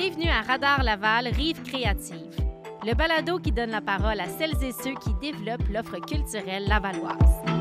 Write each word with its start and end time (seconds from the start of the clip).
Bienvenue 0.00 0.30
à 0.30 0.40
Radar 0.40 0.82
Laval 0.82 1.28
Rive 1.28 1.62
Créative, 1.62 2.34
le 2.86 2.94
balado 2.94 3.38
qui 3.38 3.52
donne 3.52 3.68
la 3.68 3.82
parole 3.82 4.18
à 4.18 4.28
celles 4.28 4.56
et 4.64 4.72
ceux 4.72 4.94
qui 4.94 5.12
développent 5.20 5.68
l'offre 5.70 5.98
culturelle 6.00 6.66
lavalloise. 6.66 7.59